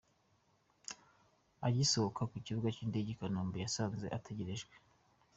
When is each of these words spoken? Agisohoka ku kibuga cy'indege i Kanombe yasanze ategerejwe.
Agisohoka 1.67 2.21
ku 2.31 2.35
kibuga 2.45 2.69
cy'indege 2.75 3.09
i 3.13 3.17
Kanombe 3.19 3.57
yasanze 3.63 4.05
ategerejwe. 4.17 4.73